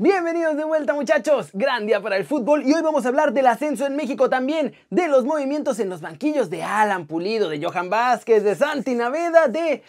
Bienvenidos 0.00 0.56
de 0.56 0.62
vuelta 0.62 0.94
muchachos, 0.94 1.50
gran 1.52 1.84
día 1.84 2.00
para 2.00 2.16
el 2.16 2.24
fútbol. 2.24 2.62
Y 2.64 2.72
hoy 2.72 2.82
vamos 2.82 3.04
a 3.04 3.08
hablar 3.08 3.32
del 3.32 3.48
ascenso 3.48 3.84
en 3.84 3.96
México 3.96 4.30
también, 4.30 4.72
de 4.90 5.08
los 5.08 5.24
movimientos 5.24 5.80
en 5.80 5.88
los 5.88 6.00
banquillos 6.00 6.50
de 6.50 6.62
Alan 6.62 7.08
Pulido, 7.08 7.48
de 7.48 7.60
Johan 7.60 7.90
Vázquez, 7.90 8.44
de 8.44 8.54
Santi 8.54 8.94
Naveda, 8.94 9.48
de 9.48 9.82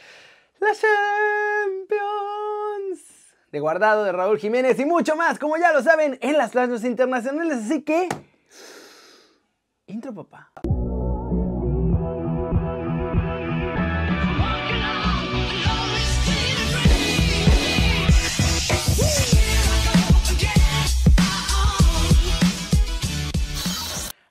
la 0.59 0.69
Champions, 1.69 3.03
de 3.51 3.59
Guardado, 3.59 4.03
de 4.03 4.11
Raúl 4.11 4.39
Jiménez 4.39 4.79
y 4.79 4.85
mucho 4.85 5.15
más, 5.15 5.37
como 5.37 5.57
ya 5.57 5.71
lo 5.71 5.83
saben, 5.83 6.17
en 6.21 6.39
las 6.39 6.49
plazas 6.49 6.83
internacionales, 6.85 7.59
así 7.65 7.83
que... 7.83 8.09
Intro 9.85 10.11
papá. 10.15 10.51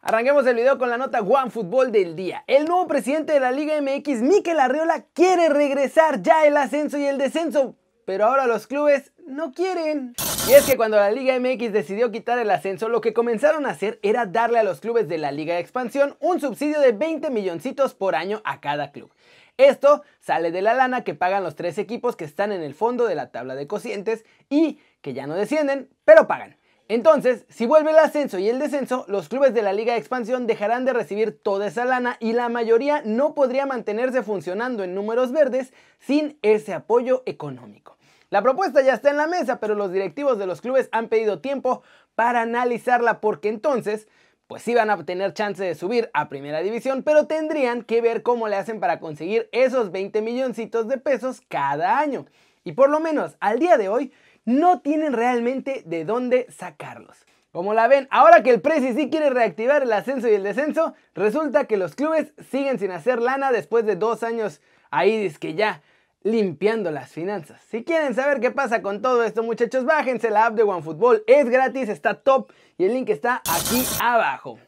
Arranquemos 0.08 0.46
el 0.46 0.56
video 0.56 0.78
con 0.78 0.88
la 0.88 0.96
nota 0.96 1.20
One 1.20 1.50
Fútbol 1.50 1.92
del 1.92 2.16
día. 2.16 2.42
El 2.46 2.64
nuevo 2.64 2.88
presidente 2.88 3.34
de 3.34 3.40
la 3.40 3.52
Liga 3.52 3.78
MX, 3.82 4.22
Mikel 4.22 4.58
Arriola, 4.58 5.04
quiere 5.12 5.50
regresar 5.50 6.22
ya 6.22 6.46
el 6.46 6.56
ascenso 6.56 6.96
y 6.96 7.04
el 7.04 7.18
descenso, 7.18 7.76
pero 8.06 8.24
ahora 8.24 8.46
los 8.46 8.66
clubes 8.66 9.12
no 9.26 9.52
quieren. 9.52 10.14
Y 10.48 10.54
es 10.54 10.64
que 10.64 10.78
cuando 10.78 10.96
la 10.96 11.10
Liga 11.10 11.38
MX 11.38 11.74
decidió 11.74 12.10
quitar 12.10 12.38
el 12.38 12.50
ascenso, 12.50 12.88
lo 12.88 13.02
que 13.02 13.12
comenzaron 13.12 13.66
a 13.66 13.68
hacer 13.72 13.98
era 14.02 14.24
darle 14.24 14.58
a 14.58 14.62
los 14.62 14.80
clubes 14.80 15.08
de 15.08 15.18
la 15.18 15.30
Liga 15.30 15.56
de 15.56 15.60
Expansión 15.60 16.16
un 16.20 16.40
subsidio 16.40 16.80
de 16.80 16.92
20 16.92 17.28
milloncitos 17.28 17.92
por 17.92 18.14
año 18.14 18.40
a 18.46 18.62
cada 18.62 18.92
club. 18.92 19.12
Esto 19.58 20.04
sale 20.20 20.50
de 20.52 20.62
la 20.62 20.72
lana 20.72 21.04
que 21.04 21.12
pagan 21.12 21.44
los 21.44 21.54
tres 21.54 21.76
equipos 21.76 22.16
que 22.16 22.24
están 22.24 22.50
en 22.52 22.62
el 22.62 22.72
fondo 22.72 23.04
de 23.04 23.14
la 23.14 23.30
tabla 23.30 23.56
de 23.56 23.66
cocientes 23.66 24.24
y 24.48 24.80
que 25.02 25.12
ya 25.12 25.26
no 25.26 25.34
descienden, 25.34 25.90
pero 26.06 26.26
pagan. 26.26 26.56
Entonces, 26.90 27.44
si 27.50 27.66
vuelve 27.66 27.90
el 27.90 27.98
ascenso 27.98 28.38
y 28.38 28.48
el 28.48 28.58
descenso, 28.58 29.04
los 29.08 29.28
clubes 29.28 29.52
de 29.52 29.60
la 29.60 29.74
Liga 29.74 29.92
de 29.92 29.98
Expansión 29.98 30.46
dejarán 30.46 30.86
de 30.86 30.94
recibir 30.94 31.38
toda 31.38 31.66
esa 31.66 31.84
lana 31.84 32.16
y 32.18 32.32
la 32.32 32.48
mayoría 32.48 33.02
no 33.04 33.34
podría 33.34 33.66
mantenerse 33.66 34.22
funcionando 34.22 34.82
en 34.82 34.94
números 34.94 35.30
verdes 35.30 35.74
sin 35.98 36.38
ese 36.40 36.72
apoyo 36.72 37.22
económico. 37.26 37.98
La 38.30 38.40
propuesta 38.40 38.80
ya 38.80 38.94
está 38.94 39.10
en 39.10 39.18
la 39.18 39.26
mesa, 39.26 39.60
pero 39.60 39.74
los 39.74 39.92
directivos 39.92 40.38
de 40.38 40.46
los 40.46 40.62
clubes 40.62 40.88
han 40.90 41.08
pedido 41.08 41.40
tiempo 41.40 41.82
para 42.14 42.40
analizarla 42.40 43.20
porque 43.20 43.50
entonces, 43.50 44.08
pues 44.46 44.62
sí 44.62 44.74
van 44.74 44.88
a 44.88 45.04
tener 45.04 45.34
chance 45.34 45.62
de 45.62 45.74
subir 45.74 46.08
a 46.14 46.30
primera 46.30 46.60
división, 46.60 47.02
pero 47.02 47.26
tendrían 47.26 47.82
que 47.82 48.00
ver 48.00 48.22
cómo 48.22 48.48
le 48.48 48.56
hacen 48.56 48.80
para 48.80 48.98
conseguir 48.98 49.50
esos 49.52 49.92
20 49.92 50.22
milloncitos 50.22 50.88
de 50.88 50.96
pesos 50.96 51.42
cada 51.48 51.98
año. 51.98 52.24
Y 52.64 52.72
por 52.72 52.88
lo 52.88 53.00
menos 53.00 53.36
al 53.40 53.58
día 53.58 53.76
de 53.76 53.90
hoy, 53.90 54.12
no 54.48 54.80
tienen 54.80 55.12
realmente 55.12 55.82
de 55.84 56.06
dónde 56.06 56.46
sacarlos. 56.48 57.26
Como 57.52 57.74
la 57.74 57.86
ven, 57.86 58.08
ahora 58.10 58.42
que 58.42 58.48
el 58.48 58.62
Prezi 58.62 58.94
sí 58.94 59.10
quiere 59.10 59.28
reactivar 59.28 59.82
el 59.82 59.92
ascenso 59.92 60.26
y 60.26 60.32
el 60.32 60.42
descenso, 60.42 60.94
resulta 61.14 61.66
que 61.66 61.76
los 61.76 61.94
clubes 61.94 62.32
siguen 62.50 62.78
sin 62.78 62.90
hacer 62.90 63.20
lana 63.20 63.52
después 63.52 63.84
de 63.84 63.96
dos 63.96 64.22
años 64.22 64.62
ahí 64.90 65.30
que 65.38 65.52
ya 65.52 65.82
limpiando 66.22 66.90
las 66.90 67.10
finanzas. 67.10 67.60
Si 67.68 67.84
quieren 67.84 68.14
saber 68.14 68.40
qué 68.40 68.50
pasa 68.50 68.80
con 68.80 69.02
todo 69.02 69.22
esto, 69.22 69.42
muchachos, 69.42 69.84
bájense 69.84 70.30
la 70.30 70.46
app 70.46 70.54
de 70.54 70.62
OneFootball. 70.62 71.24
Es 71.26 71.50
gratis, 71.50 71.90
está 71.90 72.14
top 72.14 72.50
y 72.78 72.86
el 72.86 72.94
link 72.94 73.10
está 73.10 73.42
aquí 73.44 73.84
abajo. 74.00 74.58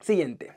Siguiente. 0.00 0.56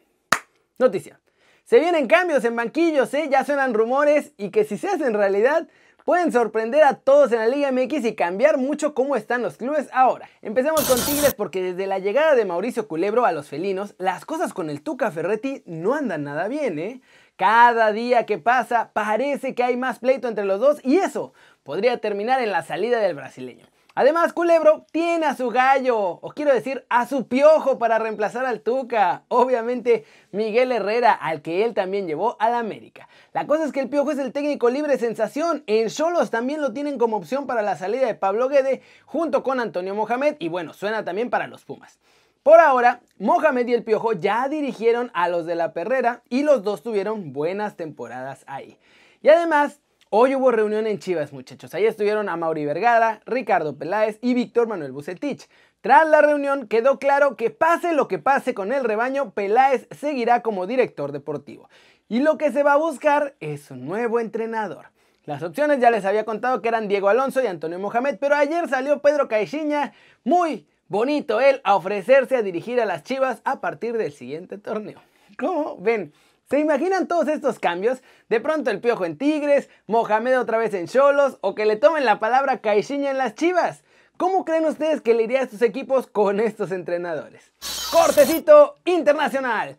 Noticia. 0.80 1.20
Se 1.66 1.80
vienen 1.80 2.08
cambios 2.08 2.44
en 2.45 2.55
banquillos, 2.55 3.14
¿eh? 3.14 3.27
ya 3.30 3.45
suenan 3.45 3.75
rumores 3.75 4.33
y 4.38 4.50
que 4.50 4.64
si 4.64 4.75
se 4.75 4.88
hacen 4.88 5.14
realidad, 5.14 5.67
pueden 6.09 6.31
sorprender 6.31 6.81
a 6.85 6.95
todos 6.95 7.31
en 7.33 7.38
la 7.38 7.45
Liga 7.45 7.71
MX 7.71 8.03
y 8.03 8.15
cambiar 8.15 8.57
mucho 8.57 8.95
cómo 8.95 9.15
están 9.15 9.43
los 9.43 9.57
clubes 9.57 9.89
ahora. 9.93 10.27
Empecemos 10.41 10.89
con 10.89 10.97
Tigres 10.99 11.35
porque 11.35 11.61
desde 11.61 11.85
la 11.85 11.99
llegada 11.99 12.33
de 12.33 12.45
Mauricio 12.45 12.88
Culebro 12.88 13.27
a 13.27 13.31
los 13.31 13.47
felinos, 13.47 13.93
las 13.99 14.25
cosas 14.25 14.52
con 14.52 14.71
el 14.71 14.81
Tuca 14.81 15.11
Ferretti 15.11 15.61
no 15.67 15.93
andan 15.93 16.23
nada 16.23 16.47
bien, 16.47 16.80
¿eh? 16.80 17.02
Cada 17.35 17.92
día 17.92 18.25
que 18.25 18.39
pasa 18.39 18.89
parece 18.92 19.53
que 19.53 19.61
hay 19.61 19.77
más 19.77 19.99
pleito 19.99 20.27
entre 20.27 20.45
los 20.45 20.59
dos 20.59 20.80
y 20.83 20.97
eso 20.97 21.33
podría 21.61 22.02
terminar 22.02 22.41
en 22.41 22.49
la 22.49 22.64
salida 22.64 22.97
del 23.02 23.14
brasileño. 23.14 23.67
Además, 23.99 24.32
Culebro 24.32 24.86
tiene 24.93 25.26
a 25.26 25.36
su 25.36 25.49
gallo, 25.49 25.99
o 25.99 26.32
quiero 26.33 26.54
decir, 26.54 26.86
a 26.87 27.05
su 27.05 27.27
piojo 27.27 27.77
para 27.80 27.99
reemplazar 27.99 28.45
al 28.45 28.61
Tuca. 28.61 29.26
Obviamente, 29.27 30.05
Miguel 30.32 30.71
Herrera, 30.71 31.11
al 31.11 31.42
que 31.42 31.65
él 31.65 31.73
también 31.73 32.08
llevó 32.08 32.38
al 32.39 32.55
América. 32.55 33.09
La 33.33 33.45
cosa 33.45 33.65
es 33.65 33.73
que 33.73 33.82
el 33.82 33.89
piojo 33.89 34.11
es 34.11 34.17
el 34.17 34.32
técnico 34.32 34.70
libre 34.70 34.98
sensación. 34.98 35.65
En 35.67 35.89
Cholos 35.89 36.32
también 36.32 36.61
lo 36.61 36.71
tienen 36.71 36.98
como 36.98 37.17
opción 37.17 37.45
para 37.45 37.61
la 37.61 37.76
salida 37.76 38.08
de 38.08 38.15
Pablo 38.15 38.48
Guede, 38.48 38.82
junto 39.04 39.43
con 39.43 39.59
Antonio 39.59 39.93
Mohamed, 39.93 40.38
y 40.39 40.48
bueno, 40.48 40.73
suena 40.73 41.04
también 41.04 41.30
para 41.30 41.48
los 41.48 41.65
Pumas. 41.65 41.99
Por 42.42 42.61
ahora, 42.61 43.02
Mohamed 43.17 43.67
y 43.67 43.73
el 43.73 43.83
Piojo 43.83 44.14
ya 44.14 44.48
dirigieron 44.48 45.11
a 45.14 45.27
los 45.27 45.45
de 45.45 45.55
la 45.55 45.73
Perrera 45.73 46.23
y 46.30 46.43
los 46.43 46.64
dos 46.64 46.83
tuvieron 46.83 47.33
buenas 47.33 47.76
temporadas 47.76 48.45
ahí. 48.48 48.77
Y 49.21 49.27
además, 49.27 49.82
Hoy 50.11 50.33
hubo 50.33 50.49
reunión 50.49 50.87
en 50.87 50.97
Chivas, 50.97 51.33
muchachos. 51.33 51.75
Ahí 51.75 51.86
estuvieron 51.86 52.30
a 52.30 52.36
Mauri 52.36 52.65
Vergara, 52.65 53.21
Ricardo 53.27 53.77
Peláez 53.77 54.17
y 54.23 54.33
Víctor 54.33 54.67
Manuel 54.67 54.92
Bucetich. 54.92 55.47
Tras 55.81 56.09
la 56.09 56.23
reunión 56.23 56.67
quedó 56.67 56.97
claro 56.97 57.36
que 57.36 57.52
pase 57.52 57.93
lo 57.93 58.08
que 58.08 58.17
pase 58.17 58.55
con 58.55 58.73
el 58.73 58.83
rebaño, 58.83 59.36
Peláez 59.36 59.87
seguirá 59.92 60.42
como 60.42 60.65
director 60.65 61.11
deportivo. 61.11 61.70
Y 62.08 62.21
lo 62.21 62.39
que 62.39 62.52
se 62.52 62.64
va 62.64 62.73
a 62.73 62.77
buscar 62.77 63.36
es 63.39 63.70
un 63.70 63.86
nuevo 63.86 64.20
entrenador. 64.20 64.87
Las 65.25 65.43
opciones 65.43 65.80
ya 65.80 65.92
les 65.92 66.05
había 66.05 66.26
contado 66.26 66.64
que 66.64 66.70
eran 66.70 66.87
Diego 66.87 67.09
Alonso 67.09 67.43
y 67.43 67.45
Antonio 67.45 67.77
Mohamed, 67.77 68.17
pero 68.20 68.33
ayer 68.33 68.67
salió 68.67 69.03
Pedro 69.03 69.27
Caixinha, 69.27 69.93
muy 70.23 70.65
bonito 70.87 71.39
él, 71.39 71.61
a 71.64 71.76
ofrecerse 71.76 72.36
a 72.36 72.41
dirigir 72.41 72.81
a 72.81 72.86
las 72.87 73.03
Chivas 73.03 73.43
a 73.43 73.61
partir 73.61 73.95
del 73.95 74.11
siguiente 74.11 74.58
torneo. 74.58 74.99
¿Cómo 75.37 75.77
ven? 75.77 76.14
¿Se 76.49 76.60
imaginan 76.60 77.08
todos 77.08 77.27
estos 77.27 77.60
cambios? 77.60 77.99
De 78.27 78.39
pronto 78.39 78.71
el 78.71 78.82
piojo 78.82 79.05
en 79.05 79.20
Tigres, 79.20 79.70
Mohamed 79.86 80.39
otra 80.39 80.58
vez 80.58 80.73
en 80.73 80.87
Cholos 80.87 81.37
o 81.42 81.54
que 81.54 81.67
le 81.67 81.76
tomen 81.76 82.05
la 82.05 82.20
palabra 82.20 82.60
Caixinha 82.60 83.11
en 83.11 83.20
las 83.20 83.36
Chivas. 83.36 83.83
¿Cómo 84.17 84.45
creen 84.45 84.65
ustedes 84.65 85.02
que 85.02 85.14
le 85.14 85.23
iría 85.23 85.42
a 85.42 85.43
estos 85.43 85.61
equipos 85.61 86.08
con 86.08 86.39
estos 86.39 86.71
entrenadores? 86.71 87.52
Cortecito 87.92 88.77
internacional. 88.86 89.77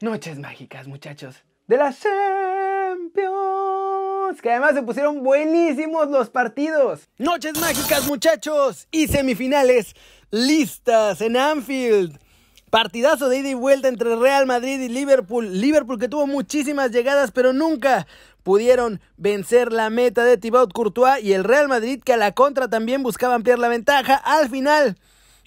Noches 0.00 0.38
mágicas, 0.38 0.86
muchachos. 0.86 1.42
De 1.66 1.76
la 1.76 1.92
Champions. 1.92 3.28
Que 4.40 4.50
además 4.52 4.72
se 4.72 4.82
pusieron 4.82 5.22
buenísimos 5.22 6.08
los 6.08 6.30
partidos. 6.30 7.10
Noches 7.18 7.60
mágicas, 7.60 8.06
muchachos. 8.06 8.88
Y 8.90 9.06
semifinales 9.08 9.94
listas 10.30 11.20
en 11.20 11.36
Anfield. 11.36 12.18
Partidazo 12.70 13.28
de 13.28 13.38
ida 13.38 13.48
y 13.48 13.54
vuelta 13.54 13.88
entre 13.88 14.16
Real 14.16 14.46
Madrid 14.46 14.80
y 14.80 14.88
Liverpool. 14.88 15.60
Liverpool 15.60 15.98
que 15.98 16.08
tuvo 16.08 16.26
muchísimas 16.26 16.90
llegadas, 16.90 17.30
pero 17.30 17.52
nunca 17.52 18.06
pudieron 18.42 19.00
vencer 19.16 19.72
la 19.72 19.90
meta 19.90 20.24
de 20.24 20.36
Thibaut 20.36 20.72
Courtois 20.72 21.22
y 21.22 21.32
el 21.32 21.44
Real 21.44 21.68
Madrid 21.68 22.02
que 22.04 22.12
a 22.12 22.16
la 22.16 22.32
contra 22.32 22.68
también 22.68 23.02
buscaba 23.02 23.34
ampliar 23.34 23.58
la 23.58 23.68
ventaja. 23.68 24.14
Al 24.16 24.50
final 24.50 24.96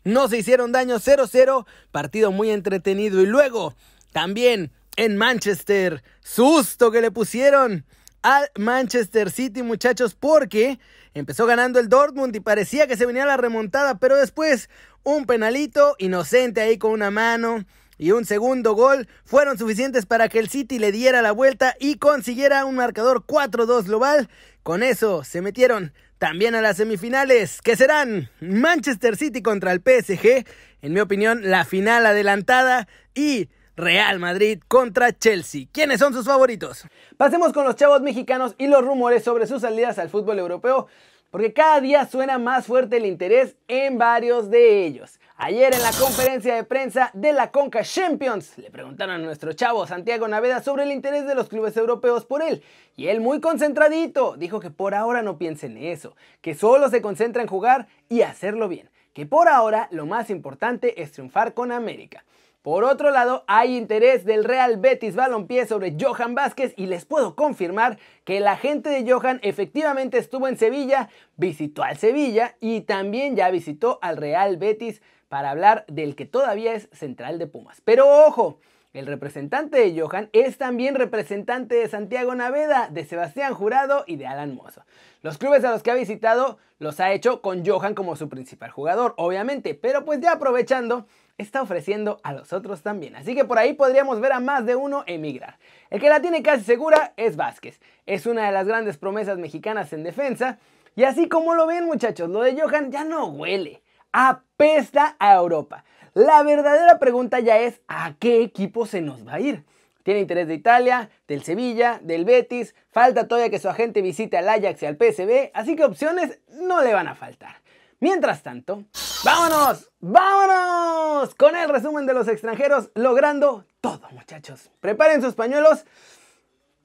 no 0.04 0.28
se 0.28 0.40
hicieron 0.40 0.72
daño 0.72 0.98
0-0, 0.98 1.66
partido 1.92 2.32
muy 2.32 2.50
entretenido 2.50 3.22
y 3.22 3.28
luego 3.28 3.76
también 4.12 4.72
en 4.98 5.16
Manchester, 5.16 6.04
susto 6.22 6.92
que 6.92 7.02
le 7.02 7.12
pusieron 7.12 7.86
al 8.22 8.50
Manchester 8.56 9.32
City, 9.32 9.64
muchachos, 9.64 10.16
porque 10.16 10.80
empezó 11.14 11.46
ganando 11.46 11.80
el 11.80 11.90
Dortmund 11.90 12.36
y 12.36 12.40
parecía 12.40 12.88
que 12.88 12.98
se 12.98 13.06
venía 13.06 13.26
la 13.26 13.38
remontada, 13.38 14.00
pero 14.00 14.18
después 14.18 14.70
un 15.04 15.26
penalito 15.26 15.96
inocente 15.98 16.62
ahí 16.62 16.78
con 16.78 16.92
una 16.92 17.12
mano 17.12 17.66
y 17.98 18.12
un 18.12 18.26
segundo 18.26 18.74
gol 18.74 19.08
fueron 19.26 19.58
suficientes 19.58 20.06
para 20.06 20.28
que 20.28 20.40
el 20.40 20.50
City 20.50 20.80
le 20.80 20.92
diera 20.92 21.22
la 21.22 21.32
vuelta 21.32 21.76
y 21.80 21.96
consiguiera 21.98 22.66
un 22.66 22.76
marcador 22.76 23.26
4-2 23.26 23.86
global. 23.86 24.30
Con 24.64 24.84
eso 24.84 25.24
se 25.24 25.42
metieron 25.42 25.94
también 26.18 26.54
a 26.54 26.62
las 26.62 26.78
semifinales, 26.78 27.62
que 27.62 27.76
serán 27.76 28.30
Manchester 28.40 29.18
City 29.18 29.42
contra 29.42 29.72
el 29.72 29.82
PSG, 29.82 30.46
en 30.82 30.94
mi 30.94 31.00
opinión 31.00 31.50
la 31.50 31.66
final 31.66 32.06
adelantada 32.06 32.88
y 33.16 33.50
Real 33.76 34.20
Madrid 34.20 34.60
contra 34.68 35.18
Chelsea. 35.18 35.68
¿Quiénes 35.72 36.00
son 36.00 36.14
sus 36.14 36.26
favoritos? 36.26 36.86
Pasemos 37.18 37.54
con 37.54 37.66
los 37.66 37.76
chavos 37.76 38.02
mexicanos 38.02 38.56
y 38.58 38.68
los 38.68 38.84
rumores 38.84 39.24
sobre 39.24 39.48
sus 39.48 39.62
salidas 39.62 40.00
al 40.00 40.10
fútbol 40.10 40.40
europeo 40.40 40.88
porque 41.32 41.54
cada 41.54 41.80
día 41.80 42.06
suena 42.06 42.38
más 42.38 42.66
fuerte 42.66 42.98
el 42.98 43.06
interés 43.06 43.56
en 43.70 43.98
varios 43.98 44.50
de 44.50 44.86
ellos. 44.86 45.18
Ayer 45.38 45.74
en 45.74 45.82
la 45.82 45.92
conferencia 45.94 46.54
de 46.54 46.66
prensa 46.66 47.10
de 47.14 47.32
la 47.32 47.52
Conca 47.52 47.84
Champions 47.84 48.58
le 48.58 48.70
preguntaron 48.70 49.16
a 49.16 49.18
nuestro 49.18 49.54
chavo 49.54 49.88
Santiago 49.88 50.28
Naveda 50.28 50.62
sobre 50.62 50.84
el 50.84 50.92
interés 50.92 51.26
de 51.26 51.34
los 51.34 51.48
clubes 51.48 51.76
europeos 51.78 52.26
por 52.26 52.44
él. 52.44 52.62
Y 52.98 53.08
él 53.08 53.22
muy 53.22 53.40
concentradito 53.40 54.36
dijo 54.38 54.60
que 54.60 54.70
por 54.70 54.94
ahora 54.94 55.22
no 55.22 55.38
piense 55.38 55.68
en 55.68 55.78
eso, 55.78 56.16
que 56.42 56.54
solo 56.54 56.90
se 56.90 57.02
concentra 57.02 57.42
en 57.42 57.48
jugar 57.48 57.88
y 58.10 58.22
hacerlo 58.22 58.68
bien, 58.68 58.90
que 59.14 59.26
por 59.26 59.48
ahora 59.48 59.88
lo 59.90 60.06
más 60.06 60.30
importante 60.30 61.02
es 61.02 61.14
triunfar 61.14 61.54
con 61.54 61.72
América. 61.72 62.26
Por 62.62 62.84
otro 62.84 63.10
lado, 63.10 63.44
hay 63.48 63.76
interés 63.76 64.24
del 64.24 64.44
Real 64.44 64.78
Betis 64.78 65.16
Balompié 65.16 65.66
sobre 65.66 65.98
Johan 66.00 66.36
Vázquez 66.36 66.76
y 66.78 66.86
les 66.86 67.06
puedo 67.06 67.36
confirmar 67.36 67.98
que 68.24 68.38
el 68.38 68.46
agente 68.46 68.90
de 68.90 69.12
Johan 69.12 69.40
efectivamente 69.42 70.20
estuvo 70.20 70.48
en 70.48 70.58
Sevilla, 70.58 71.10
visitó 71.38 71.82
al 71.82 71.98
Sevilla 71.98 72.58
y 72.60 72.82
también 72.82 73.36
ya 73.36 73.50
visitó 73.50 73.98
al 74.04 74.18
Real 74.18 74.58
Betis 74.58 75.02
para 75.28 75.50
hablar 75.50 75.86
del 75.88 76.16
que 76.16 76.26
todavía 76.26 76.74
es 76.74 76.88
central 76.92 77.40
de 77.40 77.48
Pumas. 77.48 77.82
Pero 77.84 78.28
ojo, 78.28 78.60
el 78.94 79.06
representante 79.08 79.78
de 79.78 80.00
Johan 80.00 80.30
es 80.34 80.58
también 80.58 80.96
representante 80.96 81.76
de 81.76 81.88
Santiago 81.88 82.36
Naveda, 82.36 82.90
de 82.92 83.06
Sebastián 83.06 83.54
Jurado 83.54 84.04
y 84.06 84.18
de 84.18 84.28
Alan 84.28 84.54
Mozo. 84.54 84.84
Los 85.22 85.38
clubes 85.38 85.64
a 85.64 85.72
los 85.72 85.82
que 85.82 85.92
ha 85.92 85.96
visitado 85.96 86.58
los 86.78 87.00
ha 87.00 87.14
hecho 87.14 87.42
con 87.42 87.66
Johan 87.66 87.94
como 87.94 88.16
su 88.16 88.28
principal 88.28 88.70
jugador, 88.70 89.14
obviamente, 89.18 89.76
pero 89.76 90.04
pues 90.04 90.20
ya 90.20 90.34
aprovechando, 90.34 91.06
está 91.38 91.62
ofreciendo 91.62 92.20
a 92.24 92.34
los 92.34 92.52
otros 92.52 92.82
también. 92.82 93.16
Así 93.16 93.34
que 93.34 93.46
por 93.46 93.60
ahí 93.60 93.74
podríamos 93.74 94.20
ver 94.20 94.34
a 94.34 94.42
más 94.42 94.66
de 94.66 94.76
uno 94.76 95.04
emigrar. 95.08 95.58
El 95.90 96.02
que 96.02 96.10
la 96.10 96.22
tiene 96.22 96.44
casi 96.44 96.66
segura 96.66 97.14
es 97.16 97.38
Vázquez. 97.38 97.80
Es 98.06 98.26
una 98.26 98.46
de 98.46 98.52
las 98.52 98.68
grandes 98.68 98.98
promesas 98.98 99.38
mexicanas 99.38 99.94
en 99.94 100.04
defensa. 100.04 100.60
Y 100.96 101.04
así 101.04 101.30
como 101.30 101.54
lo 101.54 101.66
ven 101.66 101.86
muchachos, 101.86 102.30
lo 102.30 102.42
de 102.42 102.60
Johan 102.60 102.92
ya 102.92 103.06
no 103.06 103.28
huele. 103.28 103.82
Apesta 104.12 105.16
a 105.20 105.36
Europa. 105.36 105.86
La 106.14 106.44
verdadera 106.44 107.00
pregunta 107.00 107.40
ya 107.40 107.58
es 107.60 107.80
¿a 107.88 108.16
qué 108.20 108.44
equipo 108.44 108.86
se 108.86 109.00
nos 109.02 109.26
va 109.26 109.36
a 109.36 109.40
ir? 109.40 109.64
Tiene 110.04 110.20
interés 110.20 110.48
de 110.48 110.56
Italia, 110.56 111.10
del 111.28 111.44
Sevilla, 111.44 112.00
del 112.04 112.26
Betis, 112.26 112.76
falta 112.90 113.28
todavía 113.28 113.50
que 113.50 113.60
su 113.60 113.70
agente 113.70 114.02
visite 114.02 114.38
al 114.38 114.50
Ajax 114.50 114.82
y 114.82 114.86
al 114.88 114.98
PSV, 114.98 115.52
así 115.54 115.76
que 115.76 115.86
opciones 115.86 116.40
no 116.50 116.82
le 116.82 116.94
van 116.94 117.08
a 117.08 117.16
faltar. 117.16 117.62
Mientras 118.00 118.42
tanto, 118.42 118.84
vámonos, 119.24 119.92
vámonos 120.00 121.36
con 121.36 121.56
el 121.56 121.70
resumen 121.70 122.06
de 122.06 122.16
los 122.16 122.28
extranjeros 122.28 122.90
logrando 122.96 123.66
todo, 123.80 124.02
muchachos. 124.12 124.70
Preparen 124.82 125.22
sus 125.22 125.36
pañuelos 125.36 125.86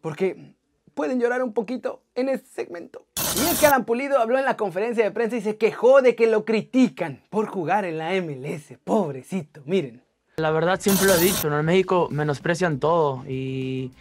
porque 0.02 0.54
pueden 0.94 1.18
llorar 1.18 1.42
un 1.42 1.52
poquito 1.52 2.02
en 2.14 2.28
este 2.28 2.48
segmento. 2.50 3.06
Y 3.36 3.48
es 3.48 3.60
que 3.60 3.66
Alan 3.66 3.84
Pulido 3.84 4.18
habló 4.18 4.38
en 4.38 4.44
la 4.44 4.56
conferencia 4.56 5.04
de 5.04 5.10
prensa 5.10 5.36
y 5.36 5.40
se 5.40 5.56
quejó 5.56 6.02
de 6.02 6.14
que 6.14 6.26
lo 6.26 6.44
critican 6.44 7.22
por 7.30 7.46
jugar 7.46 7.84
en 7.84 7.98
la 7.98 8.10
MLS. 8.20 8.78
Pobrecito, 8.82 9.62
miren. 9.66 10.02
La 10.36 10.50
verdad 10.50 10.80
siempre 10.80 11.06
lo 11.06 11.14
he 11.14 11.20
dicho, 11.20 11.48
en 11.48 11.64
México 11.64 12.08
menosprecian 12.10 12.78
todo 12.78 13.24
y, 13.26 13.92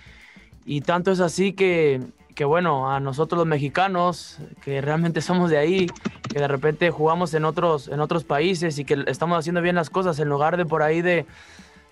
y 0.66 0.82
tanto 0.82 1.12
es 1.12 1.20
así 1.22 1.54
que 1.54 2.02
que 2.36 2.44
bueno, 2.44 2.92
a 2.92 3.00
nosotros 3.00 3.40
los 3.40 3.48
mexicanos, 3.48 4.40
que 4.62 4.82
realmente 4.82 5.22
somos 5.22 5.50
de 5.50 5.58
ahí, 5.58 5.88
que 6.30 6.40
de 6.40 6.48
repente 6.48 6.92
jugamos 6.92 7.34
en 7.34 7.46
otros, 7.46 7.88
en 7.88 8.02
otros 8.02 8.26
países 8.26 8.78
y 8.78 8.84
que 8.84 9.06
estamos 9.08 9.40
haciendo 9.40 9.62
bien 9.62 9.76
las 9.76 9.90
cosas 9.90 10.20
en 10.20 10.28
lugar 10.28 10.58
de 10.58 10.66
por 10.66 10.84
ahí 10.84 11.02
de, 11.02 11.26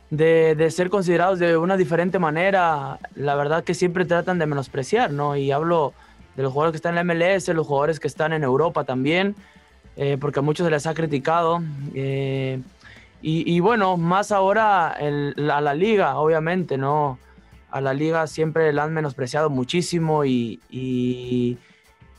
de, 0.10 0.70
ser 0.70 0.90
considerados 0.90 1.40
de 1.40 1.56
una 1.56 1.78
diferente 1.78 2.20
manera, 2.20 3.00
la 3.16 3.36
verdad 3.36 3.64
que 3.64 3.74
siempre 3.74 4.04
tratan 4.04 4.38
de 4.38 4.46
menospreciar, 4.46 5.12
¿no? 5.12 5.38
Y 5.38 5.52
hablo 5.52 5.94
de 6.36 6.44
los 6.44 6.52
jugadores 6.52 6.74
que 6.74 6.78
están 6.78 6.98
en 6.98 7.08
la 7.08 7.14
MLS, 7.14 7.48
los 7.50 7.68
jugadores 7.68 8.00
que 8.00 8.08
están 8.08 8.34
en 8.34 8.44
Europa 8.44 8.84
también, 8.84 9.36
eh, 9.96 10.18
porque 10.20 10.40
a 10.40 10.42
muchos 10.42 10.66
se 10.66 10.72
les 10.72 10.88
ha 10.88 10.94
criticado. 10.94 11.62
Eh, 11.94 12.62
y, 13.26 13.62
bueno, 13.62 13.96
más 13.96 14.34
ahora 14.34 14.90
a 14.90 15.62
la 15.62 15.74
liga, 15.74 16.18
obviamente, 16.18 16.78
¿no? 16.78 17.18
a 17.74 17.82
la 17.82 17.94
liga 17.94 18.28
siempre 18.28 18.72
la 18.72 18.84
han 18.84 18.94
menospreciado 18.94 19.50
muchísimo 19.50 20.26
y, 20.26 20.60
y, 20.70 21.58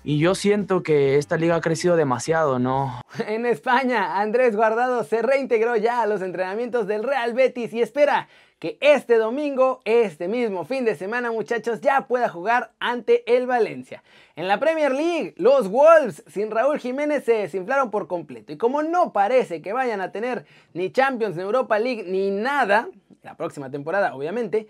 yo 0.04 0.34
siento 0.34 0.82
que 0.82 1.16
esta 1.16 1.36
liga 1.36 1.54
ha 1.54 1.60
crecido 1.60 1.94
demasiado, 1.94 2.58
¿no? 2.58 3.00
En 3.28 3.46
España, 3.46 4.20
Andrés 4.20 4.56
Guardado 4.56 5.04
se 5.04 5.22
reintegró 5.22 5.76
ya 5.76 6.02
a 6.02 6.06
los 6.06 6.22
entrenamientos 6.22 6.88
del 6.88 7.04
Real 7.04 7.34
Betis 7.34 7.72
y 7.72 7.80
espera 7.80 8.28
que 8.58 8.78
este 8.80 9.16
domingo, 9.16 9.80
este 9.84 10.28
mismo 10.28 10.64
fin 10.64 10.84
de 10.84 10.94
semana, 10.94 11.30
muchachos, 11.30 11.80
ya 11.80 12.06
pueda 12.06 12.28
jugar 12.28 12.72
ante 12.78 13.22
el 13.36 13.46
Valencia. 13.46 14.02
En 14.36 14.48
la 14.48 14.58
Premier 14.58 14.92
League, 14.92 15.34
los 15.36 15.68
Wolves 15.68 16.24
sin 16.26 16.50
Raúl 16.50 16.78
Jiménez 16.78 17.24
se 17.24 17.34
desinflaron 17.34 17.90
por 17.90 18.06
completo. 18.06 18.52
Y 18.52 18.56
como 18.56 18.82
no 18.82 19.12
parece 19.12 19.60
que 19.60 19.72
vayan 19.72 20.00
a 20.00 20.12
tener 20.12 20.46
ni 20.72 20.90
Champions, 20.90 21.36
ni 21.36 21.42
Europa 21.42 21.78
League, 21.78 22.04
ni 22.06 22.30
nada, 22.30 22.88
la 23.22 23.36
próxima 23.36 23.70
temporada, 23.70 24.14
obviamente, 24.14 24.68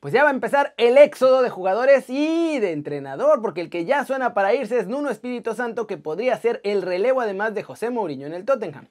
pues 0.00 0.14
ya 0.14 0.22
va 0.22 0.30
a 0.30 0.32
empezar 0.32 0.74
el 0.76 0.96
éxodo 0.96 1.42
de 1.42 1.50
jugadores 1.50 2.08
y 2.08 2.58
de 2.60 2.72
entrenador, 2.72 3.42
porque 3.42 3.60
el 3.60 3.70
que 3.70 3.84
ya 3.84 4.04
suena 4.04 4.32
para 4.32 4.54
irse 4.54 4.78
es 4.78 4.86
Nuno 4.86 5.10
Espíritu 5.10 5.54
Santo, 5.54 5.86
que 5.86 5.96
podría 5.96 6.36
ser 6.36 6.60
el 6.62 6.82
relevo 6.82 7.20
además 7.20 7.54
de 7.54 7.64
José 7.64 7.90
Mourinho 7.90 8.26
en 8.26 8.34
el 8.34 8.44
Tottenham. 8.44 8.86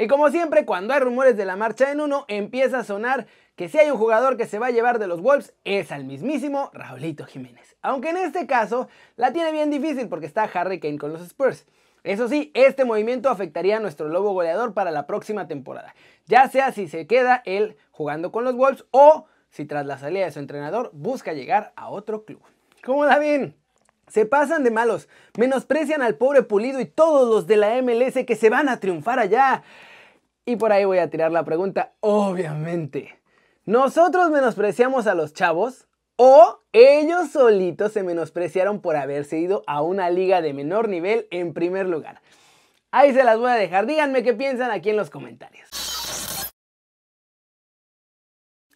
Y 0.00 0.06
como 0.06 0.30
siempre, 0.30 0.64
cuando 0.64 0.94
hay 0.94 1.00
rumores 1.00 1.36
de 1.36 1.44
la 1.44 1.56
marcha 1.56 1.86
de 1.86 1.94
Nuno, 1.94 2.24
empieza 2.26 2.78
a 2.78 2.84
sonar 2.84 3.26
que 3.54 3.68
si 3.68 3.76
hay 3.76 3.90
un 3.90 3.98
jugador 3.98 4.38
que 4.38 4.46
se 4.46 4.58
va 4.58 4.68
a 4.68 4.70
llevar 4.70 4.98
de 4.98 5.06
los 5.06 5.20
Wolves, 5.20 5.52
es 5.64 5.92
al 5.92 6.04
mismísimo 6.04 6.70
Raulito 6.72 7.26
Jiménez. 7.26 7.76
Aunque 7.82 8.08
en 8.08 8.16
este 8.16 8.46
caso 8.46 8.88
la 9.16 9.34
tiene 9.34 9.52
bien 9.52 9.70
difícil 9.70 10.08
porque 10.08 10.24
está 10.24 10.44
Harry 10.44 10.80
Kane 10.80 10.96
con 10.96 11.12
los 11.12 11.20
Spurs. 11.20 11.66
Eso 12.02 12.28
sí, 12.28 12.50
este 12.54 12.86
movimiento 12.86 13.28
afectaría 13.28 13.76
a 13.76 13.80
nuestro 13.80 14.08
lobo 14.08 14.32
goleador 14.32 14.72
para 14.72 14.90
la 14.90 15.06
próxima 15.06 15.46
temporada, 15.48 15.94
ya 16.24 16.48
sea 16.48 16.72
si 16.72 16.88
se 16.88 17.06
queda 17.06 17.42
él 17.44 17.76
jugando 17.90 18.32
con 18.32 18.44
los 18.44 18.56
Wolves 18.56 18.86
o 18.92 19.26
si 19.50 19.66
tras 19.66 19.84
la 19.84 19.98
salida 19.98 20.24
de 20.24 20.32
su 20.32 20.38
entrenador 20.38 20.88
busca 20.94 21.34
llegar 21.34 21.74
a 21.76 21.90
otro 21.90 22.24
club. 22.24 22.40
¿Cómo 22.82 23.04
la 23.04 23.18
ven? 23.18 23.54
Se 24.08 24.24
pasan 24.24 24.64
de 24.64 24.70
malos, 24.70 25.10
menosprecian 25.36 26.00
al 26.00 26.16
pobre 26.16 26.42
Pulido 26.42 26.80
y 26.80 26.86
todos 26.86 27.28
los 27.28 27.46
de 27.46 27.58
la 27.58 27.80
MLS 27.82 28.24
que 28.26 28.34
se 28.34 28.48
van 28.48 28.70
a 28.70 28.80
triunfar 28.80 29.18
allá. 29.18 29.62
Y 30.50 30.56
por 30.56 30.72
ahí 30.72 30.84
voy 30.84 30.98
a 30.98 31.08
tirar 31.08 31.30
la 31.30 31.44
pregunta, 31.44 31.92
obviamente. 32.00 33.20
¿Nosotros 33.66 34.30
menospreciamos 34.30 35.06
a 35.06 35.14
los 35.14 35.32
chavos? 35.32 35.86
¿O 36.16 36.58
ellos 36.72 37.30
solitos 37.30 37.92
se 37.92 38.02
menospreciaron 38.02 38.80
por 38.80 38.96
haberse 38.96 39.38
ido 39.38 39.62
a 39.68 39.80
una 39.80 40.10
liga 40.10 40.42
de 40.42 40.52
menor 40.52 40.88
nivel 40.88 41.28
en 41.30 41.54
primer 41.54 41.88
lugar? 41.88 42.20
Ahí 42.90 43.14
se 43.14 43.22
las 43.22 43.38
voy 43.38 43.48
a 43.48 43.54
dejar, 43.54 43.86
díganme 43.86 44.24
qué 44.24 44.34
piensan 44.34 44.72
aquí 44.72 44.90
en 44.90 44.96
los 44.96 45.08
comentarios. 45.08 45.70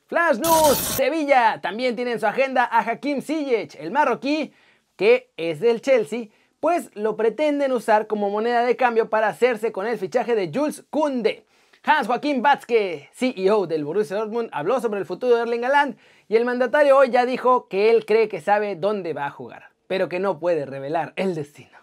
Flash 0.06 0.38
News, 0.38 0.77
Sevilla 0.77 1.61
también 1.61 1.97
tiene 1.97 2.12
en 2.12 2.20
su 2.20 2.27
agenda 2.29 2.69
a 2.70 2.88
Hakim 2.88 3.20
Ziyech, 3.20 3.75
el 3.81 3.91
marroquí, 3.91 4.55
que 4.94 5.32
es 5.37 5.59
del 5.59 5.81
Chelsea, 5.81 6.29
pues 6.61 6.94
lo 6.94 7.17
pretenden 7.17 7.73
usar 7.73 8.06
como 8.06 8.31
moneda 8.31 8.65
de 8.65 8.77
cambio 8.77 9.11
para 9.11 9.27
hacerse 9.27 9.73
con 9.73 9.88
el 9.88 9.99
fichaje 9.99 10.37
de 10.37 10.53
Jules 10.55 10.85
Kunde. 10.88 11.47
Hans 11.86 12.06
Joachim 12.06 12.40
Batzke, 12.40 13.10
CEO 13.12 13.66
del 13.66 13.84
Borussia 13.84 14.16
Dortmund, 14.16 14.48
habló 14.52 14.81
sobre 14.81 15.00
el 15.00 15.04
futuro 15.04 15.36
de 15.36 15.42
Erling 15.42 15.66
Haaland 15.66 15.98
y 16.28 16.36
el 16.36 16.46
mandatario 16.46 16.96
hoy 16.96 17.10
ya 17.10 17.26
dijo 17.26 17.69
que 17.69 17.90
él 17.90 18.06
cree 18.06 18.28
que 18.28 18.40
sabe 18.40 18.75
dónde 18.75 19.12
va 19.12 19.26
a 19.26 19.31
jugar, 19.31 19.64
pero 19.86 20.08
que 20.08 20.19
no 20.19 20.38
puede 20.38 20.64
revelar 20.64 21.12
el 21.16 21.34
destino. 21.34 21.76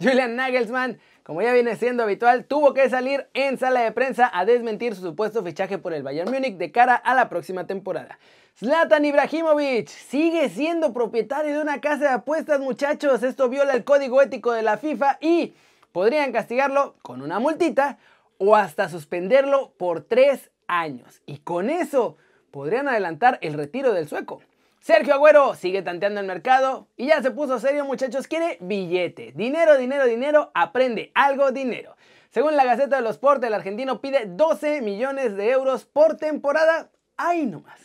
Julian 0.00 0.36
Nagelsmann 0.36 1.00
como 1.28 1.42
ya 1.42 1.52
viene 1.52 1.76
siendo 1.76 2.04
habitual, 2.04 2.46
tuvo 2.46 2.72
que 2.72 2.88
salir 2.88 3.26
en 3.34 3.58
sala 3.58 3.80
de 3.80 3.92
prensa 3.92 4.30
a 4.32 4.46
desmentir 4.46 4.94
su 4.94 5.02
supuesto 5.02 5.44
fichaje 5.44 5.76
por 5.76 5.92
el 5.92 6.02
Bayern 6.02 6.30
Múnich 6.30 6.56
de 6.56 6.72
cara 6.72 6.94
a 6.94 7.14
la 7.14 7.28
próxima 7.28 7.66
temporada. 7.66 8.18
Zlatan 8.58 9.04
Ibrahimovic 9.04 9.88
sigue 9.88 10.48
siendo 10.48 10.94
propietario 10.94 11.54
de 11.54 11.60
una 11.60 11.82
casa 11.82 12.04
de 12.04 12.10
apuestas, 12.14 12.60
muchachos. 12.60 13.22
Esto 13.22 13.50
viola 13.50 13.74
el 13.74 13.84
código 13.84 14.22
ético 14.22 14.52
de 14.52 14.62
la 14.62 14.78
FIFA 14.78 15.18
y 15.20 15.52
podrían 15.92 16.32
castigarlo 16.32 16.94
con 17.02 17.20
una 17.20 17.40
multita 17.40 17.98
o 18.38 18.56
hasta 18.56 18.88
suspenderlo 18.88 19.74
por 19.76 20.02
tres 20.02 20.50
años. 20.66 21.22
Y 21.26 21.38
con 21.38 21.70
eso 21.70 22.16
podrían 22.50 22.88
adelantar 22.88 23.38
el 23.42 23.54
retiro 23.54 23.92
del 23.92 24.08
sueco. 24.08 24.40
Sergio 24.80 25.14
Agüero 25.14 25.54
sigue 25.54 25.82
tanteando 25.82 26.20
el 26.20 26.26
mercado 26.26 26.86
y 26.96 27.08
ya 27.08 27.20
se 27.20 27.30
puso 27.30 27.58
serio 27.58 27.84
muchachos, 27.84 28.28
quiere 28.28 28.58
billete. 28.60 29.32
Dinero, 29.34 29.76
dinero, 29.76 30.06
dinero, 30.06 30.50
aprende 30.54 31.10
algo, 31.14 31.50
dinero. 31.50 31.96
Según 32.30 32.56
la 32.56 32.64
Gaceta 32.64 32.96
de 32.96 33.02
los 33.02 33.16
Sport, 33.16 33.42
el 33.44 33.54
argentino 33.54 34.00
pide 34.00 34.26
12 34.26 34.80
millones 34.82 35.36
de 35.36 35.50
euros 35.50 35.84
por 35.84 36.16
temporada. 36.16 36.90
¡Ay 37.16 37.46
nomás! 37.46 37.80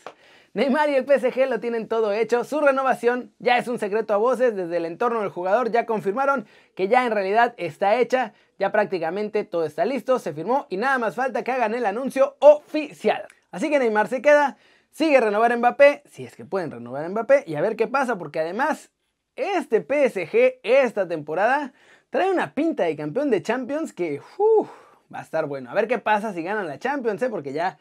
Neymar 0.54 0.90
y 0.90 0.96
el 0.96 1.06
PSG 1.06 1.50
lo 1.50 1.60
tienen 1.60 1.88
todo 1.88 2.12
hecho, 2.14 2.44
su 2.44 2.62
renovación 2.62 3.34
ya 3.40 3.58
es 3.58 3.68
un 3.68 3.80
secreto 3.80 4.14
a 4.14 4.18
voces, 4.18 4.56
desde 4.56 4.78
el 4.78 4.86
entorno 4.86 5.22
del 5.22 5.30
jugador 5.30 5.72
ya 5.72 5.86
confirmaron 5.86 6.46
que 6.76 6.88
ya 6.88 7.06
en 7.06 7.12
realidad 7.12 7.56
está 7.58 7.96
hecha, 7.96 8.34
ya 8.60 8.72
prácticamente 8.72 9.46
todo 9.46 9.66
está 9.66 9.84
listo, 9.84 10.20
se 10.20 10.34
firmó 10.34 10.68
y 10.70 10.78
nada 10.78 11.00
más 11.00 11.16
falta 11.16 11.44
que 11.44 11.52
hagan 11.52 11.74
el 11.74 11.86
anuncio 11.86 12.36
oficial. 12.40 13.26
Así 13.52 13.70
que 13.70 13.80
Neymar 13.80 14.08
se 14.08 14.22
queda, 14.22 14.58
Sigue 14.94 15.20
renovar 15.20 15.58
Mbappé, 15.58 16.04
si 16.06 16.24
es 16.24 16.36
que 16.36 16.46
pueden 16.46 16.70
renovar 16.70 17.10
Mbappé, 17.10 17.46
y 17.48 17.56
a 17.56 17.62
ver 17.62 17.76
qué 17.76 17.88
pasa, 17.88 18.20
porque 18.20 18.40
además 18.40 18.92
este 19.36 19.82
PSG 19.82 20.60
esta 20.62 21.08
temporada 21.08 21.74
trae 22.12 22.30
una 22.30 22.54
pinta 22.54 22.84
de 22.84 22.96
campeón 22.96 23.32
de 23.32 23.42
Champions 23.42 23.92
que 23.92 24.22
va 25.12 25.18
a 25.18 25.24
estar 25.24 25.48
bueno. 25.48 25.72
A 25.72 25.74
ver 25.74 25.88
qué 25.88 25.98
pasa 25.98 26.32
si 26.32 26.44
ganan 26.44 26.68
la 26.68 26.78
Champions, 26.78 27.24
¿eh? 27.24 27.30
porque 27.32 27.54
ya 27.54 27.80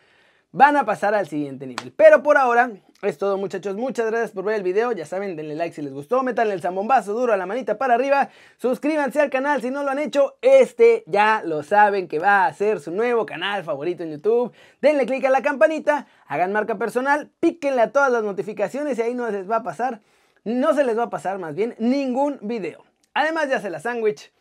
van 0.53 0.77
a 0.77 0.85
pasar 0.85 1.15
al 1.15 1.27
siguiente 1.27 1.67
nivel. 1.67 1.93
Pero 1.97 2.23
por 2.23 2.37
ahora 2.37 2.71
es 3.01 3.19
todo 3.19 3.37
muchachos, 3.39 3.75
muchas 3.75 4.07
gracias 4.07 4.31
por 4.31 4.45
ver 4.45 4.57
el 4.57 4.63
video, 4.63 4.93
ya 4.93 5.05
saben, 5.07 5.35
denle 5.35 5.57
like 5.57 5.75
si 5.75 5.83
les 5.83 5.93
gustó, 5.93 6.23
métanle 6.23 6.55
el 6.55 6.61
zambombazo 6.61 7.15
duro 7.15 7.33
a 7.33 7.37
la 7.37 7.47
manita 7.47 7.79
para 7.79 7.95
arriba, 7.95 8.29
suscríbanse 8.59 9.21
al 9.21 9.31
canal 9.31 9.61
si 9.61 9.71
no 9.71 9.83
lo 9.83 9.91
han 9.91 9.99
hecho, 9.99 10.37
este 10.41 11.03
ya 11.07 11.43
lo 11.45 11.65
saben 11.65 12.07
que 12.07 12.21
va 12.21 12.47
a 12.47 12.53
ser 12.53 12.79
su 12.79 12.93
nuevo 12.93 13.27
canal 13.27 13.65
favorito 13.65 14.05
en 14.05 14.13
YouTube, 14.13 14.53
denle 14.81 15.07
click 15.07 15.25
a 15.25 15.31
la 15.31 15.43
campanita, 15.43 16.07
hagan 16.29 16.53
marca 16.53 16.79
personal, 16.79 17.31
píquenle 17.41 17.83
a 17.83 17.91
todas 17.91 18.13
las 18.13 18.23
notificaciones 18.23 18.99
y 18.99 19.03
ahí 19.03 19.15
no 19.15 19.29
les 19.31 19.51
va 19.51 19.57
a 19.57 19.63
pasar, 19.65 20.01
no 20.45 20.75
se 20.75 20.85
les 20.85 20.97
va 20.97 21.05
a 21.05 21.11
pasar 21.11 21.39
más 21.39 21.57
bien 21.57 21.75
ningún 21.79 22.39
video. 22.43 22.85
Además 23.15 23.49
ya 23.49 23.61
se 23.61 23.69
la 23.69 23.81
sándwich. 23.81 24.33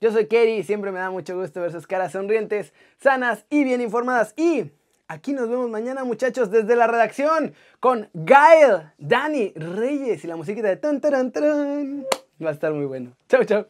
Yo 0.00 0.10
soy 0.10 0.26
Kerry 0.26 0.56
y 0.56 0.62
siempre 0.62 0.92
me 0.92 0.98
da 0.98 1.10
mucho 1.10 1.38
gusto 1.38 1.60
ver 1.60 1.72
sus 1.72 1.86
caras 1.86 2.12
sonrientes, 2.12 2.74
sanas 2.98 3.46
y 3.50 3.64
bien 3.64 3.80
informadas 3.80 4.34
y 4.36 4.70
Aquí 5.08 5.32
nos 5.32 5.48
vemos 5.48 5.70
mañana, 5.70 6.02
muchachos, 6.02 6.50
desde 6.50 6.74
la 6.74 6.88
redacción 6.88 7.54
con 7.78 8.08
Gael, 8.12 8.90
Dani, 8.98 9.52
Reyes 9.54 10.24
y 10.24 10.26
la 10.26 10.34
musiquita 10.34 10.66
de 10.66 10.76
tan, 10.78 11.00
tan, 11.00 11.30
tan. 11.30 12.04
Va 12.44 12.50
a 12.50 12.52
estar 12.52 12.72
muy 12.72 12.86
bueno. 12.86 13.12
Chau, 13.28 13.44
chau. 13.44 13.66